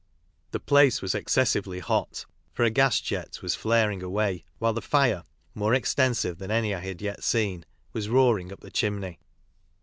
The 0.49 0.59
place 0.59 0.99
was 0.99 1.13
excessively 1.13 1.77
hot, 1.77 2.25
for 2.53 2.63
a 2.63 2.71
gas 2.71 2.99
jet 2.99 3.43
was 3.43 3.53
flaring 3.53 4.01
away, 4.01 4.43
while 4.57 4.73
the 4.73 4.81
fire, 4.81 5.21
more 5.53 5.75
extensive 5.75 6.39
than 6.39 6.49
any 6.49 6.73
I 6.73 6.79
had 6.79 7.03
yet 7.03 7.23
seen, 7.23 7.65
was 7.93 8.09
roaringup 8.09 8.61
the 8.61 8.71
chimney. 8.71 9.19